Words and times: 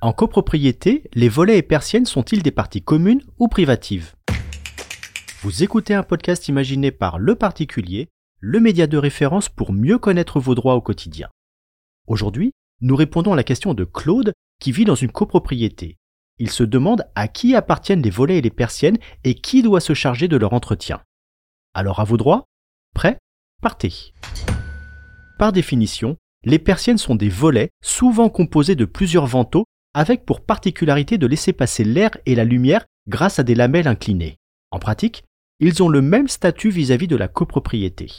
En 0.00 0.12
copropriété, 0.12 1.08
les 1.14 1.28
volets 1.28 1.58
et 1.58 1.62
persiennes 1.62 2.06
sont-ils 2.06 2.42
des 2.42 2.50
parties 2.50 2.82
communes 2.82 3.22
ou 3.38 3.46
privatives? 3.46 4.14
Vous 5.42 5.62
écoutez 5.62 5.94
un 5.94 6.02
podcast 6.02 6.48
imaginé 6.48 6.90
par 6.90 7.20
Le 7.20 7.36
Particulier, 7.36 8.08
le 8.40 8.58
média 8.58 8.88
de 8.88 8.98
référence 8.98 9.48
pour 9.48 9.72
mieux 9.72 9.98
connaître 9.98 10.40
vos 10.40 10.56
droits 10.56 10.74
au 10.74 10.80
quotidien. 10.80 11.28
Aujourd'hui, 12.08 12.52
nous 12.80 12.96
répondons 12.96 13.32
à 13.32 13.36
la 13.36 13.44
question 13.44 13.74
de 13.74 13.84
Claude 13.84 14.32
qui 14.58 14.72
vit 14.72 14.84
dans 14.84 14.96
une 14.96 15.12
copropriété. 15.12 15.98
Il 16.38 16.50
se 16.50 16.64
demande 16.64 17.04
à 17.14 17.28
qui 17.28 17.54
appartiennent 17.54 18.02
les 18.02 18.10
volets 18.10 18.38
et 18.38 18.42
les 18.42 18.50
persiennes 18.50 18.98
et 19.22 19.36
qui 19.36 19.62
doit 19.62 19.80
se 19.80 19.94
charger 19.94 20.26
de 20.26 20.36
leur 20.36 20.52
entretien. 20.52 21.00
Alors 21.74 22.00
à 22.00 22.04
vos 22.04 22.16
droits? 22.16 22.44
Prêt 22.92 23.18
Par 25.38 25.52
définition, 25.52 26.16
les 26.44 26.58
persiennes 26.58 26.98
sont 26.98 27.14
des 27.14 27.28
volets 27.28 27.70
souvent 27.82 28.28
composés 28.28 28.74
de 28.74 28.84
plusieurs 28.84 29.26
vantaux 29.26 29.64
avec 29.94 30.24
pour 30.24 30.40
particularité 30.40 31.18
de 31.18 31.26
laisser 31.26 31.52
passer 31.52 31.84
l'air 31.84 32.10
et 32.26 32.34
la 32.34 32.44
lumière 32.44 32.84
grâce 33.08 33.38
à 33.38 33.42
des 33.42 33.54
lamelles 33.54 33.88
inclinées. 33.88 34.36
En 34.70 34.78
pratique, 34.78 35.24
ils 35.60 35.82
ont 35.82 35.88
le 35.88 36.02
même 36.02 36.28
statut 36.28 36.70
vis-à-vis 36.70 37.08
de 37.08 37.16
la 37.16 37.28
copropriété. 37.28 38.10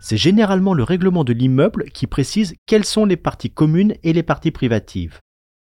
C'est 0.00 0.16
généralement 0.16 0.74
le 0.74 0.82
règlement 0.82 1.24
de 1.24 1.32
l'immeuble 1.32 1.84
qui 1.90 2.06
précise 2.06 2.54
quelles 2.66 2.86
sont 2.86 3.04
les 3.04 3.16
parties 3.16 3.50
communes 3.50 3.94
et 4.02 4.12
les 4.12 4.22
parties 4.22 4.50
privatives. 4.50 5.20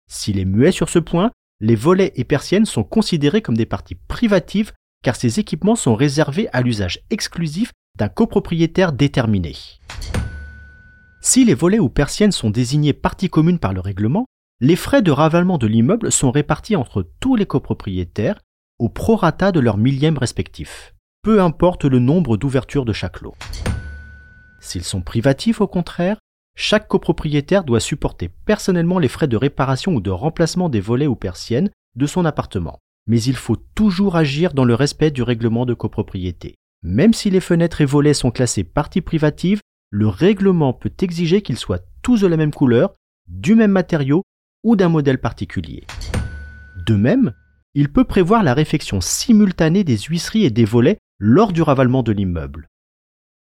S'il 0.08 0.38
est 0.38 0.44
muet 0.44 0.70
sur 0.70 0.88
ce 0.88 0.98
point, 0.98 1.32
les 1.60 1.74
volets 1.74 2.12
et 2.14 2.24
persiennes 2.24 2.66
sont 2.66 2.84
considérés 2.84 3.42
comme 3.42 3.56
des 3.56 3.66
parties 3.66 3.96
privatives 4.06 4.72
car 5.02 5.16
ces 5.16 5.40
équipements 5.40 5.76
sont 5.76 5.94
réservés 5.94 6.48
à 6.52 6.60
l'usage 6.60 7.00
exclusif 7.10 7.72
d'un 7.98 8.08
copropriétaire 8.08 8.92
déterminé. 8.92 9.54
Si 11.20 11.44
les 11.44 11.54
volets 11.54 11.80
ou 11.80 11.88
persiennes 11.88 12.32
sont 12.32 12.50
désignés 12.50 12.92
parties 12.92 13.28
communes 13.28 13.58
par 13.58 13.72
le 13.72 13.80
règlement, 13.80 14.24
les 14.60 14.76
frais 14.76 15.02
de 15.02 15.10
ravalement 15.10 15.58
de 15.58 15.66
l'immeuble 15.66 16.10
sont 16.12 16.30
répartis 16.30 16.76
entre 16.76 17.06
tous 17.20 17.36
les 17.36 17.46
copropriétaires 17.46 18.40
au 18.78 18.88
prorata 18.88 19.50
de 19.50 19.60
leur 19.60 19.76
millième 19.76 20.16
respectif, 20.16 20.94
peu 21.22 21.42
importe 21.42 21.84
le 21.84 21.98
nombre 21.98 22.36
d'ouvertures 22.36 22.84
de 22.84 22.92
chaque 22.92 23.20
lot. 23.20 23.34
S'ils 24.60 24.84
sont 24.84 25.02
privatifs 25.02 25.60
au 25.60 25.66
contraire, 25.66 26.18
chaque 26.56 26.88
copropriétaire 26.88 27.64
doit 27.64 27.80
supporter 27.80 28.28
personnellement 28.46 28.98
les 28.98 29.08
frais 29.08 29.28
de 29.28 29.36
réparation 29.36 29.94
ou 29.94 30.00
de 30.00 30.10
remplacement 30.10 30.68
des 30.68 30.80
volets 30.80 31.06
ou 31.06 31.16
persiennes 31.16 31.70
de 31.96 32.06
son 32.06 32.24
appartement. 32.24 32.78
Mais 33.06 33.22
il 33.22 33.36
faut 33.36 33.56
toujours 33.74 34.16
agir 34.16 34.54
dans 34.54 34.64
le 34.64 34.74
respect 34.74 35.10
du 35.10 35.22
règlement 35.22 35.66
de 35.66 35.74
copropriété. 35.74 36.56
Même 36.82 37.12
si 37.12 37.30
les 37.30 37.40
fenêtres 37.40 37.80
et 37.80 37.86
volets 37.86 38.14
sont 38.14 38.30
classés 38.30 38.64
parties 38.64 39.00
privatives, 39.00 39.60
le 39.90 40.06
règlement 40.06 40.72
peut 40.72 40.92
exiger 41.00 41.42
qu'ils 41.42 41.58
soient 41.58 41.80
tous 42.02 42.20
de 42.20 42.26
la 42.26 42.36
même 42.36 42.52
couleur, 42.52 42.92
du 43.26 43.54
même 43.54 43.72
matériau 43.72 44.22
ou 44.64 44.76
d'un 44.76 44.88
modèle 44.88 45.20
particulier. 45.20 45.86
De 46.86 46.94
même, 46.94 47.32
il 47.74 47.92
peut 47.92 48.04
prévoir 48.04 48.42
la 48.42 48.54
réfection 48.54 49.00
simultanée 49.00 49.84
des 49.84 49.98
huisseries 49.98 50.44
et 50.44 50.50
des 50.50 50.64
volets 50.64 50.98
lors 51.18 51.52
du 51.52 51.62
ravalement 51.62 52.02
de 52.02 52.12
l'immeuble. 52.12 52.68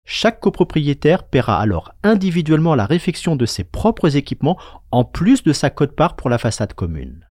Chaque 0.04 0.40
copropriétaire 0.40 1.28
paiera 1.28 1.60
alors 1.60 1.92
individuellement 2.02 2.74
la 2.74 2.86
réfection 2.86 3.36
de 3.36 3.44
ses 3.44 3.64
propres 3.64 4.16
équipements 4.16 4.58
en 4.90 5.04
plus 5.04 5.42
de 5.42 5.52
sa 5.52 5.68
cote-part 5.68 6.16
pour 6.16 6.30
la 6.30 6.38
façade 6.38 6.72
commune. 6.72 7.26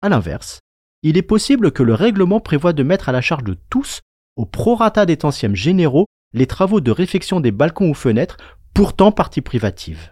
A 0.00 0.08
l'inverse, 0.08 0.60
il 1.02 1.16
est 1.16 1.22
possible 1.22 1.72
que 1.72 1.82
le 1.82 1.94
règlement 1.94 2.40
prévoit 2.40 2.72
de 2.72 2.84
mettre 2.84 3.08
à 3.08 3.12
la 3.12 3.20
charge 3.20 3.42
de 3.42 3.58
tous, 3.68 4.00
au 4.36 4.46
prorata 4.46 5.06
des 5.06 5.16
tantièmes 5.16 5.56
généraux, 5.56 6.06
les 6.32 6.46
travaux 6.46 6.80
de 6.80 6.90
réfection 6.90 7.40
des 7.40 7.52
balcons 7.52 7.90
ou 7.90 7.94
fenêtres, 7.94 8.36
pourtant 8.74 9.12
partie 9.12 9.40
privative. 9.40 10.10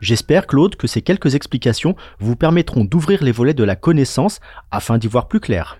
J'espère, 0.00 0.46
Claude, 0.46 0.76
que 0.76 0.86
ces 0.86 1.00
quelques 1.00 1.34
explications 1.34 1.96
vous 2.18 2.36
permettront 2.36 2.84
d'ouvrir 2.84 3.22
les 3.22 3.32
volets 3.32 3.54
de 3.54 3.64
la 3.64 3.76
connaissance 3.76 4.40
afin 4.70 4.98
d'y 4.98 5.06
voir 5.06 5.28
plus 5.28 5.40
clair. 5.40 5.78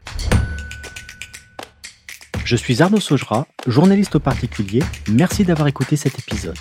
Je 2.45 2.57
suis 2.57 2.83
Arnaud 2.83 3.01
Saugera, 3.01 3.47
journaliste 3.67 4.17
au 4.17 4.21
particulier. 4.21 4.83
Merci 5.11 5.45
d'avoir 5.45 5.69
écouté 5.69 5.97
cet 5.97 6.19
épisode. 6.19 6.59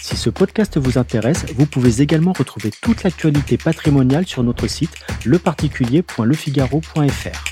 Si 0.00 0.16
ce 0.16 0.30
podcast 0.30 0.78
vous 0.78 0.98
intéresse, 0.98 1.44
vous 1.54 1.66
pouvez 1.66 2.02
également 2.02 2.32
retrouver 2.32 2.70
toute 2.82 3.02
l'actualité 3.02 3.56
patrimoniale 3.56 4.26
sur 4.26 4.42
notre 4.42 4.66
site 4.66 4.94
leparticulier.lefigaro.fr. 5.24 7.51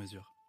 mesure. 0.01 0.40